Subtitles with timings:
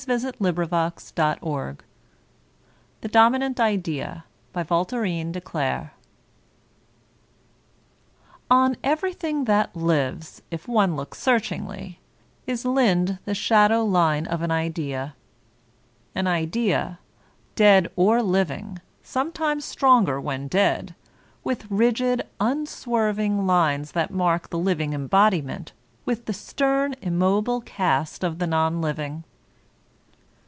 [0.07, 1.77] 4t Qtyrirt last ESSAYS
[3.01, 4.23] The Dominant Idea
[4.55, 4.73] IN
[8.83, 11.97] everything that lives, if one looks searching^y,
[12.47, 15.13] is limned the shadow Une of an idea—
[16.15, 16.97] an idea,
[17.53, 20.95] dead or living, sometimes stronger when dead,
[21.43, 25.73] with rigid, unswerving lines that mark the living em bodiment
[26.05, 29.23] with the stem, immobile cast of the non living.